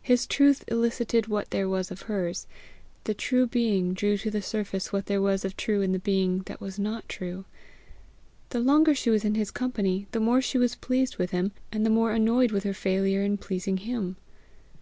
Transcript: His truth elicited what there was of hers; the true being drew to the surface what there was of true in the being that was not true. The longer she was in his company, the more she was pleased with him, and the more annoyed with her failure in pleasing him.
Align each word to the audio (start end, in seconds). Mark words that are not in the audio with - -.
His 0.00 0.26
truth 0.26 0.64
elicited 0.68 1.26
what 1.26 1.50
there 1.50 1.68
was 1.68 1.90
of 1.90 2.00
hers; 2.08 2.46
the 3.04 3.12
true 3.12 3.46
being 3.46 3.92
drew 3.92 4.16
to 4.16 4.30
the 4.30 4.40
surface 4.40 4.94
what 4.94 5.04
there 5.04 5.20
was 5.20 5.44
of 5.44 5.58
true 5.58 5.82
in 5.82 5.92
the 5.92 5.98
being 5.98 6.38
that 6.46 6.58
was 6.58 6.78
not 6.78 7.06
true. 7.06 7.44
The 8.48 8.60
longer 8.60 8.94
she 8.94 9.10
was 9.10 9.26
in 9.26 9.34
his 9.34 9.50
company, 9.50 10.06
the 10.12 10.20
more 10.20 10.40
she 10.40 10.56
was 10.56 10.74
pleased 10.74 11.18
with 11.18 11.32
him, 11.32 11.52
and 11.70 11.84
the 11.84 11.90
more 11.90 12.12
annoyed 12.12 12.50
with 12.50 12.64
her 12.64 12.72
failure 12.72 13.22
in 13.22 13.36
pleasing 13.36 13.76
him. 13.76 14.16